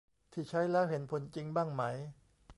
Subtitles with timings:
[0.31, 1.83] ที่ใช้แล้วเห็นผลจริงบ้างไหม